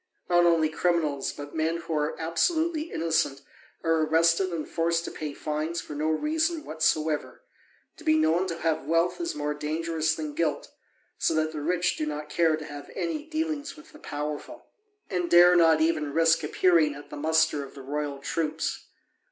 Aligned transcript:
Not 0.27 0.47
only 0.47 0.67
criminals, 0.67 1.31
but 1.31 1.53
men 1.53 1.77
who 1.77 1.93
are 1.93 2.19
absolutely 2.19 2.89
innocent 2.91 3.43
are 3.83 4.01
arrested 4.01 4.51
and 4.51 4.67
forced 4.67 5.05
to 5.05 5.11
pay 5.11 5.31
fines 5.35 5.79
for 5.79 5.93
no 5.93 6.07
reason 6.09 6.65
whatsoever: 6.65 7.43
to 7.97 8.03
be 8.03 8.17
known 8.17 8.47
to 8.47 8.57
have 8.57 8.87
wealth 8.87 9.21
is 9.21 9.35
more 9.35 9.53
dangerous 9.53 10.15
than 10.15 10.33
guilt, 10.33 10.71
so 11.19 11.35
that 11.35 11.51
the 11.51 11.61
rich 11.61 11.97
do 11.97 12.07
not 12.07 12.29
care 12.29 12.57
to 12.57 12.65
have 12.65 12.89
any 12.95 13.25
dealings 13.27 13.77
with 13.77 13.91
the 13.91 13.99
powerful, 13.99 14.65
and 15.07 15.29
dare 15.29 15.55
not 15.55 15.81
even 15.81 16.13
risk 16.13 16.43
appearing 16.43 16.95
at 16.95 17.11
the 17.11 17.15
muster 17.15 17.63
of 17.63 17.75
the 17.75 17.83
royal 17.83 18.17
troops. 18.17 18.87